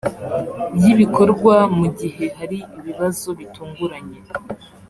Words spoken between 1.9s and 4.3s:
gihe hari ibibazo bitunguranye